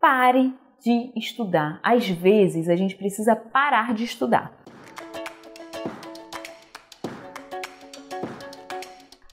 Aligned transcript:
pare 0.00 0.52
de 0.82 1.12
estudar. 1.14 1.78
Às 1.82 2.08
vezes 2.08 2.68
a 2.70 2.74
gente 2.74 2.96
precisa 2.96 3.36
parar 3.36 3.92
de 3.92 4.04
estudar. 4.04 4.50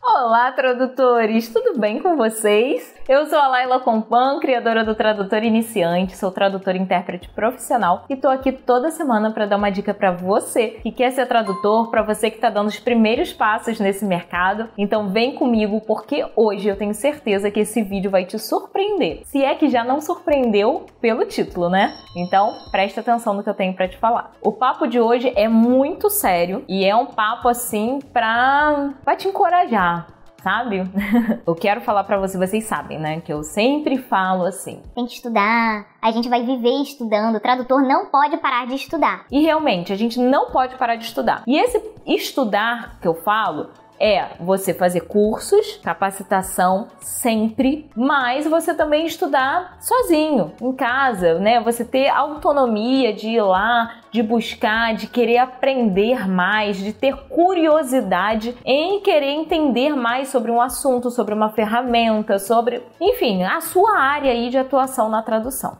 Olá, 0.03 0.51
tradutores! 0.51 1.47
Tudo 1.47 1.79
bem 1.79 2.01
com 2.01 2.17
vocês? 2.17 2.96
Eu 3.07 3.25
sou 3.27 3.39
a 3.39 3.47
Laila 3.47 3.79
Compan, 3.79 4.37
criadora 4.41 4.83
do 4.83 4.93
Tradutor 4.93 5.41
Iniciante, 5.41 6.17
sou 6.17 6.29
tradutora 6.29 6.75
e 6.75 6.81
intérprete 6.81 7.29
profissional 7.29 8.03
e 8.09 8.17
tô 8.17 8.27
aqui 8.27 8.51
toda 8.51 8.91
semana 8.91 9.31
para 9.31 9.45
dar 9.45 9.55
uma 9.55 9.69
dica 9.69 9.93
para 9.93 10.11
você 10.11 10.71
que 10.83 10.91
quer 10.91 11.11
ser 11.11 11.25
tradutor, 11.25 11.89
para 11.89 12.03
você 12.03 12.29
que 12.29 12.35
está 12.35 12.49
dando 12.49 12.67
os 12.67 12.81
primeiros 12.81 13.31
passos 13.31 13.79
nesse 13.79 14.03
mercado. 14.03 14.69
Então 14.77 15.07
vem 15.07 15.35
comigo 15.35 15.79
porque 15.87 16.25
hoje 16.35 16.67
eu 16.67 16.75
tenho 16.75 16.93
certeza 16.93 17.49
que 17.49 17.61
esse 17.61 17.81
vídeo 17.81 18.11
vai 18.11 18.25
te 18.25 18.37
surpreender. 18.37 19.21
Se 19.23 19.41
é 19.41 19.55
que 19.55 19.69
já 19.69 19.85
não 19.85 20.01
surpreendeu 20.01 20.85
pelo 20.99 21.23
título, 21.23 21.69
né? 21.69 21.93
Então 22.13 22.57
presta 22.71 22.99
atenção 22.99 23.33
no 23.33 23.41
que 23.41 23.49
eu 23.49 23.55
tenho 23.55 23.73
para 23.73 23.87
te 23.87 23.95
falar. 23.95 24.33
O 24.41 24.51
papo 24.51 24.85
de 24.85 24.99
hoje 24.99 25.31
é 25.33 25.47
muito 25.47 26.09
sério 26.09 26.65
e 26.67 26.83
é 26.83 26.93
um 26.93 27.05
papo 27.05 27.47
assim 27.47 27.99
para 28.11 28.91
te 29.17 29.29
encorajar, 29.29 30.07
sabe? 30.41 30.83
eu 31.45 31.55
quero 31.55 31.81
falar 31.81 32.03
para 32.03 32.19
você, 32.19 32.37
vocês 32.37 32.65
sabem, 32.65 32.99
né? 32.99 33.21
Que 33.21 33.33
eu 33.33 33.43
sempre 33.43 33.97
falo 33.97 34.45
assim. 34.45 34.81
Tem 34.95 35.05
que 35.05 35.13
estudar, 35.13 35.87
a 36.01 36.11
gente 36.11 36.29
vai 36.29 36.43
viver 36.43 36.81
estudando, 36.81 37.35
o 37.35 37.39
tradutor 37.39 37.81
não 37.81 38.07
pode 38.07 38.37
parar 38.37 38.65
de 38.67 38.75
estudar. 38.75 39.25
E 39.31 39.41
realmente, 39.41 39.91
a 39.91 39.95
gente 39.95 40.19
não 40.19 40.51
pode 40.51 40.75
parar 40.75 40.95
de 40.95 41.05
estudar. 41.05 41.43
E 41.47 41.57
esse 41.57 41.81
estudar 42.05 42.99
que 43.01 43.07
eu 43.07 43.13
falo 43.13 43.69
é 43.99 44.29
você 44.39 44.73
fazer 44.73 45.01
cursos, 45.01 45.79
capacitação 45.83 46.87
sempre, 46.99 47.89
mas 47.95 48.45
você 48.47 48.73
também 48.73 49.05
estudar 49.05 49.77
sozinho, 49.79 50.53
em 50.61 50.73
casa, 50.73 51.39
né? 51.39 51.61
Você 51.61 51.83
ter 51.83 52.09
autonomia 52.09 53.13
de 53.13 53.29
ir 53.29 53.41
lá, 53.41 54.01
de 54.11 54.21
buscar, 54.21 54.95
de 54.95 55.07
querer 55.07 55.37
aprender 55.37 56.27
mais, 56.27 56.77
de 56.77 56.93
ter 56.93 57.15
curiosidade 57.27 58.55
em 58.65 59.01
querer 59.01 59.31
entender 59.31 59.95
mais 59.95 60.29
sobre 60.29 60.51
um 60.51 60.61
assunto, 60.61 61.09
sobre 61.11 61.33
uma 61.33 61.49
ferramenta, 61.49 62.39
sobre, 62.39 62.83
enfim, 62.99 63.43
a 63.43 63.61
sua 63.61 63.97
área 63.97 64.31
aí 64.31 64.49
de 64.49 64.57
atuação 64.57 65.09
na 65.09 65.21
tradução. 65.21 65.77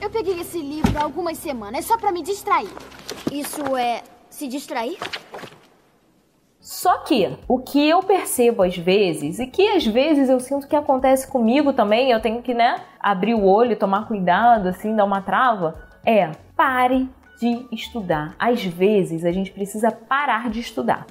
Eu 0.00 0.08
peguei 0.08 0.40
esse 0.40 0.58
livro 0.58 0.98
há 0.98 1.04
algumas 1.04 1.36
semanas 1.38 1.84
só 1.84 1.96
para 1.98 2.10
me 2.10 2.22
distrair. 2.22 2.70
Isso 3.30 3.76
é 3.76 4.02
se 4.30 4.48
distrair? 4.48 4.98
Só 6.60 6.98
que 6.98 7.38
o 7.48 7.58
que 7.58 7.88
eu 7.88 8.02
percebo 8.02 8.62
às 8.62 8.76
vezes, 8.76 9.38
e 9.38 9.46
que 9.46 9.66
às 9.68 9.86
vezes 9.86 10.28
eu 10.28 10.38
sinto 10.38 10.68
que 10.68 10.76
acontece 10.76 11.26
comigo 11.26 11.72
também, 11.72 12.10
eu 12.10 12.20
tenho 12.20 12.42
que, 12.42 12.52
né, 12.52 12.76
abrir 13.00 13.34
o 13.34 13.46
olho, 13.46 13.76
tomar 13.76 14.06
cuidado, 14.06 14.68
assim, 14.68 14.94
dar 14.94 15.06
uma 15.06 15.22
trava, 15.22 15.82
é 16.04 16.30
pare 16.54 17.08
de 17.40 17.66
estudar. 17.72 18.34
Às 18.38 18.62
vezes 18.62 19.24
a 19.24 19.32
gente 19.32 19.50
precisa 19.50 19.90
parar 19.90 20.50
de 20.50 20.60
estudar. 20.60 21.06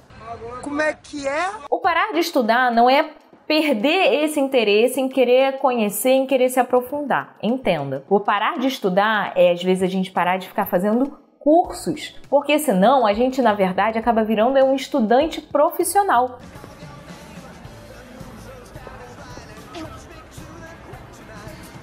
Como 0.61 0.81
é 0.81 0.93
que 0.93 1.27
é? 1.27 1.49
O 1.69 1.79
parar 1.79 2.13
de 2.13 2.19
estudar 2.19 2.71
não 2.71 2.87
é 2.87 3.09
perder 3.47 4.23
esse 4.23 4.39
interesse 4.39 5.01
em 5.01 5.09
querer 5.09 5.57
conhecer, 5.57 6.11
em 6.11 6.27
querer 6.27 6.49
se 6.49 6.59
aprofundar. 6.59 7.35
Entenda. 7.41 8.03
O 8.07 8.19
parar 8.19 8.59
de 8.59 8.67
estudar 8.67 9.33
é 9.35 9.51
às 9.51 9.63
vezes 9.63 9.81
a 9.81 9.87
gente 9.87 10.11
parar 10.11 10.37
de 10.37 10.47
ficar 10.47 10.67
fazendo 10.67 11.17
cursos, 11.49 12.15
porque 12.29 12.59
senão 12.59 13.07
a 13.07 13.11
gente 13.11 13.41
na 13.41 13.53
verdade 13.55 13.97
acaba 13.97 14.23
virando 14.23 14.63
um 14.63 14.75
estudante 14.75 15.41
profissional. 15.41 16.37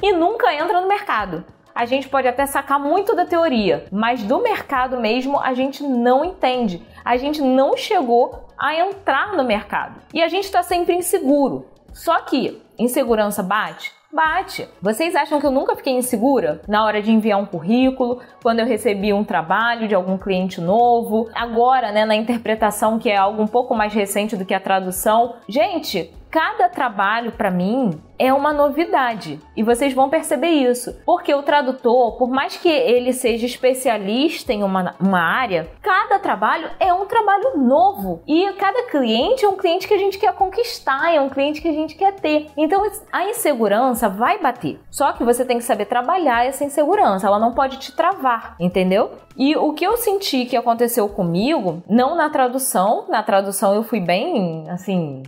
E 0.01 0.13
nunca 0.13 0.55
entra 0.55 0.81
no 0.81 0.87
mercado. 0.87 1.45
A 1.75 1.85
gente 1.85 2.09
pode 2.09 2.29
até 2.29 2.47
sacar 2.47 2.79
muito 2.79 3.17
da 3.17 3.27
teoria, 3.27 3.89
mas 3.91 4.23
do 4.23 4.41
mercado 4.41 5.01
mesmo 5.01 5.41
a 5.41 5.53
gente 5.53 5.83
não 5.83 6.25
entende. 6.25 6.81
A 7.05 7.17
gente 7.17 7.43
não 7.43 7.77
chegou 7.77 8.47
a 8.57 8.73
entrar 8.73 9.33
no 9.33 9.43
mercado. 9.43 10.01
E 10.15 10.23
a 10.23 10.29
gente 10.29 10.45
está 10.45 10.63
sempre 10.63 10.95
inseguro. 10.95 11.67
Só 11.97 12.21
que 12.21 12.63
insegurança 12.79 13.43
bate? 13.43 13.91
Bate. 14.13 14.69
Vocês 14.83 15.17
acham 15.17 15.41
que 15.41 15.47
eu 15.47 15.51
nunca 15.51 15.75
fiquei 15.75 15.95
insegura 15.95 16.61
na 16.69 16.85
hora 16.85 17.01
de 17.01 17.11
enviar 17.11 17.41
um 17.41 17.47
currículo, 17.47 18.21
quando 18.43 18.61
eu 18.61 18.67
recebi 18.67 19.13
um 19.13 19.25
trabalho 19.25 19.89
de 19.89 19.95
algum 19.95 20.19
cliente 20.19 20.61
novo, 20.61 21.29
agora, 21.35 21.91
né, 21.93 22.05
na 22.05 22.15
interpretação 22.15 22.99
que 22.99 23.11
é 23.11 23.17
algo 23.17 23.43
um 23.43 23.47
pouco 23.47 23.75
mais 23.75 23.95
recente 23.95 24.37
do 24.37 24.45
que 24.45 24.55
a 24.55 24.61
tradução? 24.61 25.37
Gente, 25.49 26.13
cada 26.37 26.69
trabalho 26.69 27.33
para 27.33 27.51
mim 27.51 27.99
é 28.19 28.31
uma 28.31 28.53
novidade 28.53 29.41
e 29.57 29.63
vocês 29.63 29.95
vão 29.95 30.11
perceber 30.11 30.51
isso, 30.51 30.95
porque 31.07 31.35
o 31.35 31.43
tradutor, 31.43 32.19
por 32.19 32.29
mais 32.29 32.59
que 32.59 32.69
ele 32.69 33.15
seja 33.15 33.47
especialista 33.47 34.53
em 34.53 34.63
uma, 34.63 34.95
uma 35.01 35.19
área, 35.19 35.67
cada 35.81 36.19
trabalho 36.19 36.69
é 36.79 36.93
um 36.93 37.07
trabalho 37.07 37.57
novo 37.57 38.23
e 38.27 38.53
cada 38.53 38.83
cliente 38.83 39.47
é 39.47 39.49
um 39.49 39.57
cliente 39.57 39.89
que 39.89 39.95
a 39.95 39.99
gente 39.99 40.19
quer 40.19 40.35
conquistar, 40.35 41.11
é 41.11 41.19
um 41.19 41.31
cliente 41.31 41.63
que 41.63 41.69
a 41.69 41.73
gente 41.73 41.95
quer 41.95 42.13
ter. 42.13 42.51
Então 42.55 42.87
a 43.11 43.31
insegurança 43.31 44.07
vai 44.07 44.39
bater, 44.39 44.79
só 44.91 45.15
que 45.15 45.25
você 45.25 45.43
tem 45.43 45.57
que 45.57 45.65
saber 45.65 45.87
trabalhar 45.87 46.45
essa 46.45 46.65
insegurança, 46.65 47.27
ela 47.27 47.39
não 47.39 47.55
pode 47.55 47.79
te 47.79 47.97
travar, 47.97 48.57
entendeu? 48.61 49.13
E 49.39 49.57
o 49.57 49.73
que 49.73 49.87
eu 49.87 49.97
senti 49.97 50.45
que 50.45 50.57
aconteceu 50.57 51.09
comigo, 51.09 51.83
não 51.89 52.15
na 52.15 52.29
tradução, 52.29 53.07
na 53.09 53.23
tradução 53.23 53.75
eu 53.75 53.83
fui 53.83 54.01
bem 54.01 54.69
assim 54.69 55.23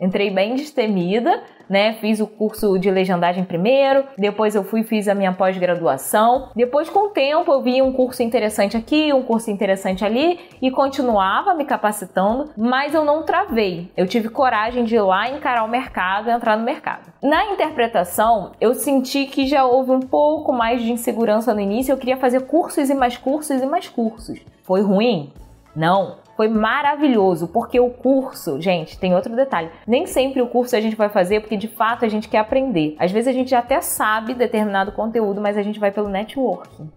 Entrei 0.00 0.30
bem 0.30 0.54
destemida, 0.54 1.42
né? 1.68 1.94
Fiz 1.94 2.20
o 2.20 2.26
curso 2.26 2.78
de 2.78 2.90
legendagem 2.90 3.44
primeiro, 3.44 4.04
depois 4.16 4.54
eu 4.54 4.64
fui 4.64 4.82
fiz 4.82 5.08
a 5.08 5.14
minha 5.14 5.32
pós-graduação. 5.32 6.50
Depois, 6.54 6.88
com 6.88 7.06
o 7.06 7.10
tempo, 7.10 7.52
eu 7.52 7.62
vi 7.62 7.82
um 7.82 7.92
curso 7.92 8.22
interessante 8.22 8.76
aqui, 8.76 9.12
um 9.12 9.22
curso 9.22 9.50
interessante 9.50 10.04
ali 10.04 10.40
e 10.60 10.70
continuava 10.70 11.54
me 11.54 11.64
capacitando, 11.64 12.50
mas 12.56 12.94
eu 12.94 13.04
não 13.04 13.22
travei. 13.22 13.90
Eu 13.96 14.06
tive 14.06 14.28
coragem 14.28 14.84
de 14.84 14.96
ir 14.96 15.00
lá 15.00 15.28
encarar 15.30 15.64
o 15.64 15.68
mercado, 15.68 16.30
entrar 16.30 16.56
no 16.56 16.64
mercado. 16.64 17.12
Na 17.22 17.52
interpretação, 17.52 18.52
eu 18.60 18.74
senti 18.74 19.26
que 19.26 19.46
já 19.46 19.64
houve 19.64 19.90
um 19.90 20.00
pouco 20.00 20.52
mais 20.52 20.82
de 20.82 20.92
insegurança 20.92 21.54
no 21.54 21.60
início. 21.60 21.92
Eu 21.92 21.98
queria 21.98 22.16
fazer 22.16 22.40
cursos 22.42 22.88
e 22.90 22.94
mais 22.94 23.16
cursos 23.16 23.60
e 23.62 23.66
mais 23.66 23.88
cursos. 23.88 24.38
Foi 24.62 24.82
ruim? 24.82 25.32
Não, 25.74 26.16
foi 26.36 26.48
maravilhoso, 26.48 27.48
porque 27.48 27.80
o 27.80 27.90
curso, 27.90 28.60
gente, 28.60 28.98
tem 28.98 29.14
outro 29.14 29.34
detalhe. 29.34 29.70
Nem 29.86 30.06
sempre 30.06 30.42
o 30.42 30.48
curso 30.48 30.76
a 30.76 30.80
gente 30.80 30.94
vai 30.94 31.08
fazer 31.08 31.40
porque 31.40 31.56
de 31.56 31.68
fato 31.68 32.04
a 32.04 32.08
gente 32.08 32.28
quer 32.28 32.38
aprender. 32.38 32.94
Às 32.98 33.10
vezes 33.10 33.28
a 33.28 33.32
gente 33.32 33.54
até 33.54 33.80
sabe 33.80 34.34
determinado 34.34 34.92
conteúdo, 34.92 35.40
mas 35.40 35.56
a 35.56 35.62
gente 35.62 35.80
vai 35.80 35.90
pelo 35.90 36.08
networking. 36.08 36.90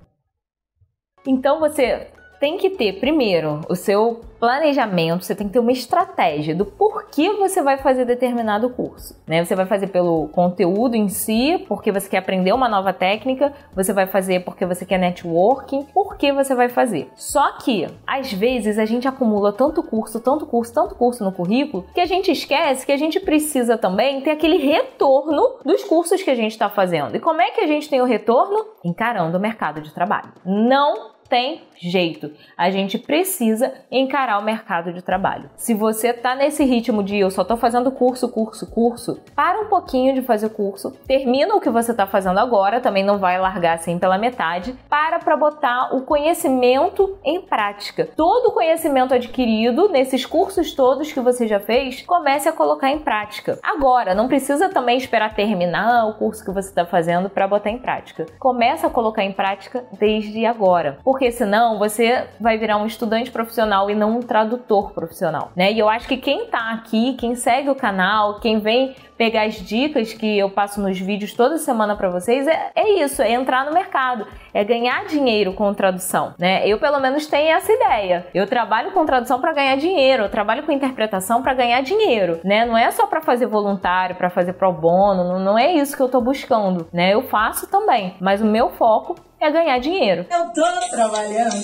Então 1.26 1.60
você 1.60 2.12
tem 2.40 2.58
que 2.58 2.70
ter 2.70 3.00
primeiro 3.00 3.62
o 3.70 3.76
seu 3.76 4.22
planejamento, 4.40 5.26
você 5.26 5.36
tem 5.36 5.48
que 5.48 5.54
ter 5.54 5.60
uma 5.60 5.72
estratégia 5.72 6.56
do 6.56 6.66
porquê 6.66 7.34
você 7.34 7.62
vai 7.62 7.78
fazer 7.78 8.06
determinado 8.06 8.70
curso. 8.70 9.22
Né? 9.28 9.44
Você 9.44 9.54
vai 9.54 9.66
fazer 9.66 9.88
pelo 9.88 10.30
conteúdo 10.30 10.96
em 10.96 11.10
si, 11.10 11.66
porque 11.68 11.92
você 11.92 12.08
quer 12.08 12.20
aprender 12.20 12.54
uma 12.54 12.70
nova 12.70 12.94
técnica, 12.94 13.54
você 13.76 13.92
vai 13.92 14.08
fazer 14.08 14.46
porque 14.46 14.66
você 14.66 14.86
quer 14.86 14.98
networking, 14.98 15.84
por 15.94 16.18
que 16.18 16.32
você 16.32 16.56
vai 16.56 16.70
fazer. 16.70 17.12
Só 17.16 17.58
que, 17.58 17.88
às 18.08 18.32
vezes, 18.32 18.80
a 18.80 18.86
gente 18.86 19.08
acumula 19.08 19.52
tanto 19.52 19.84
curso, 19.84 20.22
tanto 20.22 20.46
curso, 20.46 20.74
tanto 20.74 20.96
curso 20.96 21.24
no 21.24 21.34
currículo, 21.34 21.86
que 21.94 22.00
a 22.00 22.06
gente 22.06 22.32
esquece 22.32 22.86
que 22.86 22.92
a 22.94 22.98
gente 22.98 23.20
precisa 23.20 23.78
também 23.78 24.22
ter 24.22 24.32
aquele 24.32 24.58
retorno 24.58 25.60
dos 25.66 25.84
cursos 25.84 26.24
que 26.24 26.30
a 26.30 26.36
gente 26.36 26.52
está 26.52 26.70
fazendo. 26.70 27.16
E 27.16 27.20
como 27.20 27.42
é 27.42 27.52
que 27.52 27.62
a 27.62 27.68
gente 27.68 27.90
tem 27.90 28.02
o 28.02 28.06
retorno? 28.06 28.66
Encarando 28.86 29.38
o 29.38 29.42
mercado 29.42 29.82
de 29.82 29.94
trabalho. 29.94 30.32
Não 30.46 31.19
tem 31.30 31.62
jeito. 31.80 32.32
A 32.58 32.70
gente 32.70 32.98
precisa 32.98 33.74
encarar 33.90 34.40
o 34.40 34.44
mercado 34.44 34.92
de 34.92 35.02
trabalho. 35.02 35.50
Se 35.56 35.74
você 35.74 36.12
tá 36.12 36.36
nesse 36.36 36.64
ritmo 36.64 37.02
de 37.02 37.18
eu 37.18 37.32
só 37.32 37.44
tô 37.44 37.56
fazendo 37.56 37.92
curso, 37.92 38.28
curso, 38.30 38.70
curso, 38.70 39.20
para 39.36 39.62
um 39.62 39.68
pouquinho 39.68 40.14
de 40.14 40.22
fazer 40.22 40.50
curso, 40.50 40.92
termina 41.08 41.56
o 41.56 41.62
que 41.62 41.70
você 41.70 41.94
tá 41.94 42.06
fazendo 42.06 42.40
agora, 42.40 42.82
também 42.82 43.04
não 43.04 43.18
vai 43.18 43.40
largar 43.40 43.76
assim 43.76 43.98
pela 43.98 44.18
metade, 44.18 44.76
para 44.90 45.20
para 45.20 45.38
botar 45.38 45.96
o 45.96 46.02
conhecimento 46.02 47.18
em 47.24 47.42
prática. 47.42 48.10
Todo 48.16 48.48
o 48.48 48.52
conhecimento 48.52 49.14
adquirido 49.14 49.90
nesses 49.90 50.26
cursos 50.26 50.74
todos 50.74 51.12
que 51.12 51.20
você 51.20 51.48
já 51.48 51.60
fez, 51.60 52.02
comece 52.02 52.50
a 52.50 52.54
colocar 52.54 52.90
em 52.90 53.00
prática. 53.00 53.60
Agora, 53.64 54.14
não 54.14 54.28
precisa 54.28 54.70
também 54.70 54.98
esperar 54.98 55.34
terminar 55.34 56.08
o 56.08 56.16
curso 56.16 56.44
que 56.44 56.52
você 56.52 56.70
está 56.70 56.86
fazendo 56.86 57.30
para 57.30 57.48
botar 57.48 57.70
em 57.70 57.78
prática. 57.78 58.26
Começa 58.40 58.88
a 58.88 58.90
colocar 58.90 59.24
em 59.24 59.32
prática 59.32 59.86
desde 59.98 60.46
agora. 60.46 60.98
Porque 61.04 61.19
porque 61.20 61.34
senão 61.34 61.78
você 61.78 62.28
vai 62.40 62.58
virar 62.58 62.78
um 62.78 62.86
estudante 62.86 63.30
profissional 63.30 63.90
e 63.92 63.94
não 63.94 64.20
um 64.20 64.20
tradutor 64.22 64.94
profissional, 64.94 65.52
né? 65.54 65.70
E 65.70 65.78
eu 65.78 65.90
acho 65.90 66.08
que 66.08 66.16
quem 66.16 66.46
tá 66.46 66.72
aqui, 66.72 67.14
quem 67.16 67.36
segue 67.36 67.70
o 67.70 67.76
canal, 67.76 68.40
quem 68.40 68.58
vem 68.60 68.96
pegar 69.18 69.44
as 69.44 69.56
dicas 69.56 70.14
que 70.14 70.38
eu 70.40 70.50
passo 70.50 70.82
nos 70.82 70.98
vídeos 70.98 71.34
toda 71.34 71.58
semana 71.58 71.94
para 71.94 72.10
vocês, 72.10 72.48
é, 72.48 72.72
é 72.74 73.04
isso, 73.04 73.22
é 73.22 73.34
entrar 73.34 73.66
no 73.66 73.74
mercado, 73.74 74.26
é 74.54 74.64
ganhar 74.64 75.08
dinheiro 75.08 75.52
com 75.52 75.74
tradução, 75.74 76.34
né? 76.40 76.66
Eu 76.66 76.80
pelo 76.80 77.02
menos 77.02 77.28
tenho 77.28 77.52
essa 77.52 77.70
ideia. 77.70 78.26
Eu 78.34 78.48
trabalho 78.48 78.94
com 78.94 79.06
tradução 79.06 79.42
para 79.42 79.52
ganhar 79.52 79.76
dinheiro, 79.76 80.24
eu 80.24 80.30
trabalho 80.30 80.64
com 80.64 80.72
interpretação 80.72 81.44
para 81.44 81.54
ganhar 81.54 81.82
dinheiro, 81.82 82.40
né? 82.46 82.66
Não 82.66 82.78
é 82.78 82.90
só 82.92 83.06
para 83.06 83.20
fazer 83.20 83.46
voluntário, 83.46 84.16
para 84.16 84.30
fazer 84.30 84.54
pro 84.54 84.72
bono, 84.72 85.26
não, 85.26 85.38
não 85.38 85.60
é 85.60 85.74
isso 85.74 85.98
que 85.98 86.02
eu 86.02 86.08
tô 86.08 86.22
buscando, 86.22 86.88
né? 86.94 87.14
Eu 87.14 87.24
faço 87.24 87.70
também, 87.70 88.16
mas 88.22 88.42
o 88.42 88.46
meu 88.46 88.70
foco 88.70 89.16
é 89.40 89.52
ganhar 89.52 89.80
dinheiro. 89.80 90.26
Eu 90.30 90.46
tô 90.54 90.90
trabalhando, 90.90 91.56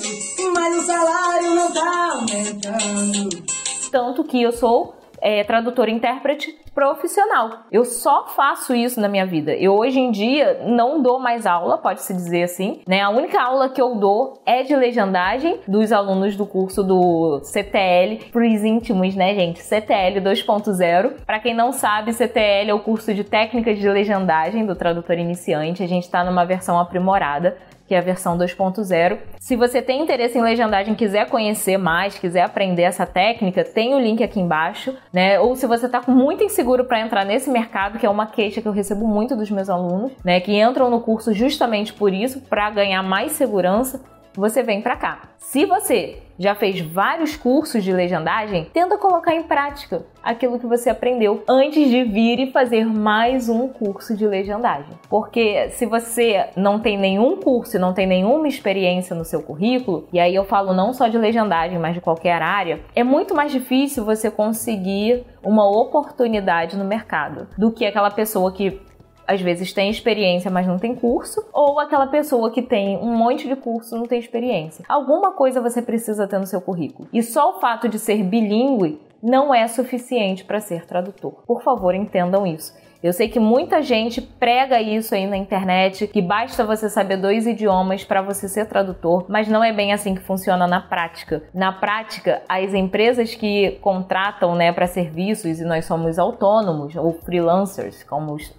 mas 0.53 0.77
o 0.77 0.85
salário 0.85 1.55
não 1.55 1.73
tá 1.73 2.13
aumentando. 2.13 3.43
Tanto 3.91 4.23
que 4.23 4.41
eu 4.41 4.51
sou 4.51 4.95
é, 5.25 5.43
tradutor 5.43 5.89
e 5.89 5.91
intérprete 5.91 6.55
profissional. 6.75 7.61
Eu 7.71 7.83
só 7.83 8.27
faço 8.27 8.75
isso 8.75 9.01
na 9.01 9.07
minha 9.07 9.25
vida. 9.25 9.53
Eu 9.55 9.73
hoje 9.73 9.99
em 9.99 10.11
dia 10.11 10.61
não 10.67 11.01
dou 11.01 11.19
mais 11.19 11.47
aula, 11.47 11.79
pode-se 11.79 12.13
dizer 12.13 12.43
assim, 12.43 12.81
né? 12.87 13.01
A 13.01 13.09
única 13.09 13.41
aula 13.41 13.69
que 13.69 13.81
eu 13.81 13.95
dou 13.95 14.39
é 14.45 14.61
de 14.61 14.75
legendagem 14.75 15.61
dos 15.67 15.91
alunos 15.91 16.35
do 16.35 16.45
curso 16.45 16.83
do 16.83 17.39
CTL 17.43 18.25
pros 18.31 18.63
íntimos, 18.63 19.15
né, 19.15 19.33
gente? 19.33 19.63
CTL 19.63 20.21
2.0. 20.21 21.13
Para 21.25 21.39
quem 21.39 21.55
não 21.55 21.71
sabe, 21.71 22.13
CTL 22.13 22.69
é 22.69 22.73
o 22.73 22.79
curso 22.79 23.11
de 23.11 23.23
técnicas 23.23 23.79
de 23.79 23.89
legendagem 23.89 24.63
do 24.63 24.75
tradutor 24.75 25.17
iniciante. 25.17 25.81
A 25.81 25.87
gente 25.87 26.07
tá 26.07 26.23
numa 26.23 26.45
versão 26.45 26.79
aprimorada 26.79 27.57
que 27.87 27.93
é 27.93 27.97
a 27.97 28.01
versão 28.01 28.37
2.0. 28.37 29.17
Se 29.39 29.55
você 29.55 29.81
tem 29.81 30.01
interesse 30.01 30.37
em 30.37 30.41
legendagem, 30.41 30.95
quiser 30.95 31.29
conhecer 31.29 31.77
mais, 31.77 32.17
quiser 32.17 32.41
aprender 32.41 32.83
essa 32.83 33.05
técnica, 33.05 33.63
tem 33.63 33.93
o 33.93 33.99
link 33.99 34.23
aqui 34.23 34.39
embaixo, 34.39 34.95
né? 35.13 35.39
Ou 35.39 35.55
se 35.55 35.67
você 35.67 35.85
está 35.85 36.01
muito 36.07 36.43
inseguro 36.43 36.85
para 36.85 36.99
entrar 36.99 37.25
nesse 37.25 37.49
mercado, 37.49 37.99
que 37.99 38.05
é 38.05 38.09
uma 38.09 38.27
queixa 38.27 38.61
que 38.61 38.67
eu 38.67 38.71
recebo 38.71 39.07
muito 39.07 39.35
dos 39.35 39.51
meus 39.51 39.69
alunos, 39.69 40.11
né, 40.23 40.39
que 40.39 40.59
entram 40.59 40.89
no 40.89 41.01
curso 41.01 41.33
justamente 41.33 41.93
por 41.93 42.13
isso, 42.13 42.41
para 42.41 42.69
ganhar 42.69 43.03
mais 43.03 43.33
segurança, 43.33 44.01
você 44.33 44.61
vem 44.63 44.81
para 44.81 44.95
cá. 44.95 45.21
Se 45.37 45.65
você 45.65 46.19
já 46.37 46.55
fez 46.55 46.81
vários 46.81 47.35
cursos 47.35 47.83
de 47.83 47.91
legendagem, 47.91 48.69
tenta 48.73 48.97
colocar 48.97 49.33
em 49.33 49.43
prática 49.43 50.05
aquilo 50.23 50.59
que 50.59 50.65
você 50.65 50.89
aprendeu 50.89 51.43
antes 51.47 51.89
de 51.89 52.03
vir 52.03 52.39
e 52.39 52.51
fazer 52.51 52.85
mais 52.85 53.47
um 53.47 53.67
curso 53.67 54.15
de 54.15 54.27
legendagem. 54.27 54.93
Porque 55.09 55.69
se 55.69 55.85
você 55.85 56.47
não 56.55 56.79
tem 56.79 56.97
nenhum 56.97 57.37
curso, 57.37 57.79
não 57.79 57.93
tem 57.93 58.07
nenhuma 58.07 58.47
experiência 58.47 59.15
no 59.15 59.23
seu 59.23 59.41
currículo, 59.41 60.07
e 60.11 60.19
aí 60.19 60.33
eu 60.33 60.43
falo 60.43 60.73
não 60.73 60.93
só 60.93 61.07
de 61.07 61.17
legendagem, 61.17 61.77
mas 61.77 61.93
de 61.93 62.01
qualquer 62.01 62.41
área, 62.41 62.79
é 62.95 63.03
muito 63.03 63.35
mais 63.35 63.51
difícil 63.51 64.03
você 64.03 64.31
conseguir 64.31 65.23
uma 65.43 65.69
oportunidade 65.69 66.77
no 66.77 66.85
mercado 66.85 67.47
do 67.57 67.71
que 67.71 67.85
aquela 67.85 68.09
pessoa 68.09 68.51
que 68.51 68.81
às 69.27 69.41
vezes 69.41 69.73
tem 69.73 69.89
experiência, 69.89 70.51
mas 70.51 70.67
não 70.67 70.77
tem 70.77 70.95
curso, 70.95 71.45
ou 71.53 71.79
aquela 71.79 72.07
pessoa 72.07 72.51
que 72.51 72.61
tem 72.61 72.97
um 72.97 73.15
monte 73.15 73.47
de 73.47 73.55
curso 73.55 73.95
não 73.95 74.05
tem 74.05 74.19
experiência. 74.19 74.85
Alguma 74.87 75.33
coisa 75.33 75.61
você 75.61 75.81
precisa 75.81 76.27
ter 76.27 76.39
no 76.39 76.45
seu 76.45 76.61
currículo. 76.61 77.07
E 77.11 77.21
só 77.21 77.51
o 77.51 77.59
fato 77.59 77.87
de 77.87 77.99
ser 77.99 78.23
bilíngue 78.23 78.99
não 79.21 79.53
é 79.53 79.67
suficiente 79.67 80.45
para 80.45 80.59
ser 80.59 80.85
tradutor. 80.85 81.43
Por 81.47 81.63
favor, 81.63 81.95
entendam 81.95 82.45
isso. 82.45 82.73
Eu 83.05 83.13
sei 83.13 83.29
que 83.29 83.39
muita 83.39 83.83
gente 83.83 84.19
prega 84.19 84.81
isso 84.81 85.13
aí 85.13 85.27
na 85.27 85.37
internet, 85.37 86.07
que 86.07 86.23
basta 86.23 86.63
você 86.63 86.89
saber 86.89 87.17
dois 87.17 87.45
idiomas 87.45 88.03
para 88.03 88.21
você 88.21 88.49
ser 88.49 88.65
tradutor, 88.65 89.25
mas 89.29 89.47
não 89.47 89.63
é 89.63 89.71
bem 89.71 89.93
assim 89.93 90.15
que 90.15 90.21
funciona 90.21 90.65
na 90.65 90.81
prática. 90.81 91.43
Na 91.53 91.71
prática, 91.71 92.41
as 92.49 92.73
empresas 92.73 93.35
que 93.35 93.77
contratam, 93.81 94.55
né, 94.55 94.71
para 94.71 94.87
serviços 94.87 95.59
e 95.59 95.65
nós 95.65 95.85
somos 95.85 96.17
autônomos 96.17 96.95
ou 96.95 97.13
freelancers, 97.13 98.03
como 98.03 98.33
os, 98.33 98.51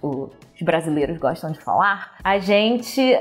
os 0.57 0.61
brasileiros 0.61 1.17
gostam 1.17 1.51
de 1.51 1.59
falar, 1.59 2.17
a 2.23 2.39
gente 2.39 3.17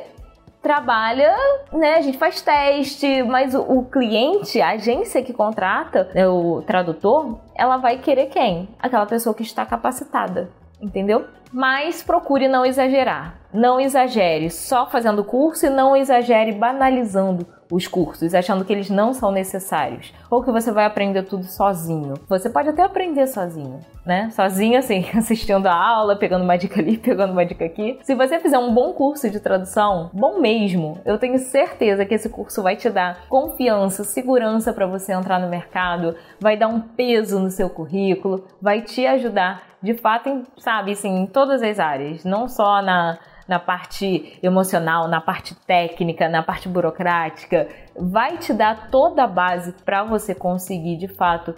trabalha, 0.63 1.33
né? 1.73 1.95
A 1.95 2.01
gente 2.01 2.19
faz 2.19 2.43
teste, 2.43 3.23
mas 3.23 3.55
o, 3.55 3.61
o 3.61 3.85
cliente, 3.85 4.61
a 4.61 4.71
agência 4.71 5.23
que 5.23 5.33
contrata 5.33 6.11
né, 6.13 6.27
o 6.27 6.63
tradutor, 6.67 7.39
ela 7.55 7.77
vai 7.77 7.99
querer 7.99 8.27
quem? 8.27 8.69
Aquela 8.81 9.07
pessoa 9.07 9.35
que 9.35 9.43
está 9.43 9.65
capacitada 9.65 10.51
entendeu? 10.81 11.27
Mas 11.53 12.03
procure 12.03 12.49
não 12.49 12.65
exagerar. 12.65 13.39
Não 13.53 13.81
exagere 13.81 14.51
só 14.51 14.87
fazendo 14.87 15.25
curso 15.25 15.67
e 15.67 15.71
não 15.71 15.97
exagere 15.97 16.53
banalizando 16.53 17.47
os 17.71 17.87
cursos, 17.87 18.35
achando 18.35 18.65
que 18.65 18.73
eles 18.73 18.91
não 18.91 19.13
são 19.13 19.31
necessários, 19.31 20.13
ou 20.31 20.43
que 20.43 20.51
você 20.51 20.71
vai 20.71 20.85
aprender 20.85 21.23
tudo 21.23 21.45
sozinho. 21.45 22.15
Você 22.29 22.49
pode 22.49 22.69
até 22.69 22.83
aprender 22.83 23.27
sozinho, 23.27 23.81
né? 24.05 24.31
Sozinho, 24.31 24.79
assim, 24.79 25.05
assistindo 25.17 25.67
a 25.67 25.75
aula, 25.75 26.17
pegando 26.17 26.45
uma 26.45 26.57
dica 26.57 26.81
ali, 26.81 26.97
pegando 26.99 27.33
uma 27.33 27.45
dica 27.45 27.65
aqui. 27.65 27.99
Se 28.03 28.15
você 28.15 28.39
fizer 28.39 28.59
um 28.59 28.73
bom 28.73 28.93
curso 28.93 29.29
de 29.31 29.41
tradução, 29.41 30.11
bom 30.13 30.41
mesmo, 30.41 30.99
eu 31.05 31.19
tenho 31.19 31.39
certeza 31.39 32.05
que 32.05 32.15
esse 32.15 32.29
curso 32.29 32.63
vai 32.63 32.77
te 32.77 32.89
dar 32.91 33.27
confiança, 33.29 34.05
segurança 34.05 34.73
para 34.73 34.87
você 34.87 35.13
entrar 35.13 35.41
no 35.41 35.49
mercado, 35.49 36.15
vai 36.41 36.57
dar 36.57 36.69
um 36.69 36.81
peso 36.81 37.39
no 37.39 37.51
seu 37.51 37.69
currículo, 37.69 38.45
vai 38.61 38.83
te 38.83 39.07
ajudar 39.07 39.77
de 39.83 39.95
fato, 39.95 40.29
em, 40.29 40.43
sabe, 40.59 40.93
assim, 40.93 41.21
em 41.21 41.27
todas 41.27 41.63
as 41.63 41.79
áreas, 41.79 42.25
não 42.25 42.49
só 42.49 42.83
na, 42.83 43.19
na 43.47 43.59
parte 43.59 44.39
emocional, 44.43 45.09
na 45.09 45.21
parte 45.21 45.55
técnica, 45.55 46.29
na 46.29 46.43
parte 46.43 46.69
burocrática, 46.69 47.69
vai 47.97 48.39
te 48.39 48.53
dar 48.53 48.91
toda 48.91 49.25
a 49.25 49.27
base 49.27 49.73
para 49.85 50.03
você 50.05 50.35
conseguir 50.35 50.97
de 50.97 51.09
fato 51.09 51.55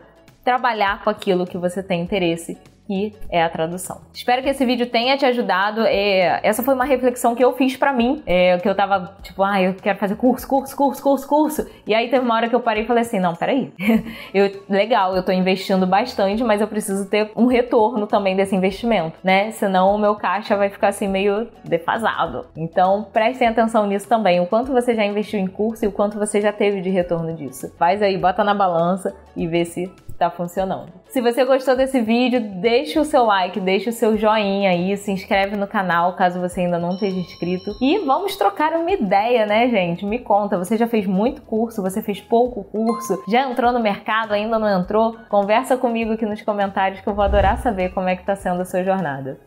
trabalhar 0.48 1.04
com 1.04 1.10
aquilo 1.10 1.46
que 1.46 1.58
você 1.58 1.82
tem 1.82 2.00
interesse 2.00 2.56
que 2.88 3.14
é 3.30 3.42
a 3.42 3.50
tradução. 3.50 4.00
Espero 4.14 4.42
que 4.42 4.48
esse 4.48 4.64
vídeo 4.64 4.86
tenha 4.86 5.14
te 5.18 5.26
ajudado. 5.26 5.82
É, 5.82 6.40
essa 6.42 6.62
foi 6.62 6.72
uma 6.72 6.86
reflexão 6.86 7.34
que 7.34 7.44
eu 7.44 7.52
fiz 7.52 7.76
para 7.76 7.92
mim, 7.92 8.22
é, 8.24 8.56
que 8.56 8.66
eu 8.66 8.74
tava 8.74 9.14
tipo, 9.22 9.42
ah, 9.42 9.60
eu 9.60 9.74
quero 9.74 9.98
fazer 9.98 10.16
curso, 10.16 10.48
curso, 10.48 10.74
curso, 10.74 11.02
curso, 11.02 11.28
curso. 11.28 11.66
E 11.86 11.94
aí 11.94 12.08
teve 12.08 12.24
uma 12.24 12.34
hora 12.34 12.48
que 12.48 12.54
eu 12.54 12.60
parei 12.60 12.84
e 12.84 12.86
falei 12.86 13.02
assim, 13.02 13.20
não, 13.20 13.34
peraí. 13.36 13.70
eu, 14.32 14.50
legal, 14.70 15.14
eu 15.14 15.22
tô 15.22 15.30
investindo 15.30 15.86
bastante, 15.86 16.42
mas 16.42 16.62
eu 16.62 16.66
preciso 16.66 17.10
ter 17.10 17.30
um 17.36 17.44
retorno 17.44 18.06
também 18.06 18.34
desse 18.34 18.56
investimento, 18.56 19.18
né? 19.22 19.50
Senão 19.50 19.94
o 19.94 19.98
meu 19.98 20.14
caixa 20.14 20.56
vai 20.56 20.70
ficar 20.70 20.88
assim 20.88 21.08
meio 21.08 21.46
defasado. 21.62 22.46
Então 22.56 23.06
prestem 23.12 23.48
atenção 23.48 23.86
nisso 23.86 24.08
também. 24.08 24.40
O 24.40 24.46
quanto 24.46 24.72
você 24.72 24.94
já 24.94 25.04
investiu 25.04 25.38
em 25.38 25.46
curso 25.46 25.84
e 25.84 25.88
o 25.88 25.92
quanto 25.92 26.18
você 26.18 26.40
já 26.40 26.54
teve 26.54 26.80
de 26.80 26.88
retorno 26.88 27.36
disso. 27.36 27.70
Faz 27.78 28.00
aí, 28.00 28.16
bota 28.16 28.42
na 28.42 28.54
balança 28.54 29.14
e 29.36 29.46
vê 29.46 29.66
se 29.66 29.92
tá 30.18 30.30
funcionando. 30.30 30.92
Se 31.06 31.20
você 31.20 31.44
gostou 31.44 31.76
desse 31.76 32.00
vídeo, 32.00 32.40
deixa 32.60 33.00
o 33.00 33.04
seu 33.04 33.24
like, 33.24 33.60
deixa 33.60 33.90
o 33.90 33.92
seu 33.92 34.16
joinha 34.16 34.70
aí, 34.70 34.96
se 34.96 35.12
inscreve 35.12 35.56
no 35.56 35.66
canal 35.66 36.16
caso 36.16 36.40
você 36.40 36.62
ainda 36.62 36.78
não 36.78 36.90
esteja 36.90 37.16
inscrito. 37.16 37.76
E 37.80 37.98
vamos 38.00 38.36
trocar 38.36 38.72
uma 38.72 38.90
ideia, 38.90 39.46
né, 39.46 39.68
gente? 39.68 40.04
Me 40.04 40.18
conta, 40.18 40.58
você 40.58 40.76
já 40.76 40.88
fez 40.88 41.06
muito 41.06 41.42
curso, 41.42 41.80
você 41.80 42.02
fez 42.02 42.20
pouco 42.20 42.64
curso, 42.64 43.22
já 43.28 43.48
entrou 43.48 43.72
no 43.72 43.80
mercado, 43.80 44.32
ainda 44.32 44.58
não 44.58 44.80
entrou? 44.80 45.16
Conversa 45.28 45.76
comigo 45.76 46.12
aqui 46.12 46.26
nos 46.26 46.42
comentários 46.42 47.00
que 47.00 47.08
eu 47.08 47.14
vou 47.14 47.24
adorar 47.24 47.58
saber 47.58 47.94
como 47.94 48.08
é 48.08 48.16
que 48.16 48.24
tá 48.24 48.34
sendo 48.34 48.60
a 48.60 48.64
sua 48.64 48.82
jornada. 48.82 49.38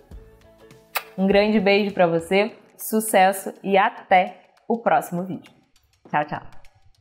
Um 1.17 1.27
grande 1.27 1.59
beijo 1.59 1.93
para 1.93 2.07
você, 2.07 2.53
sucesso 2.77 3.53
e 3.61 3.77
até 3.77 4.37
o 4.67 4.77
próximo 4.79 5.23
vídeo. 5.23 5.51
Tchau, 6.09 6.25
tchau. 6.25 6.60